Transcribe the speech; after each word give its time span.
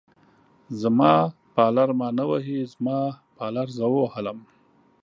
زما 0.81 1.13
پالر 1.53 1.89
ما 1.99 2.07
نه 2.19 2.25
وهي، 2.29 2.59
زما 2.73 2.99
پالر 3.37 3.67
زه 3.77 3.85
ووهلم. 3.89 4.39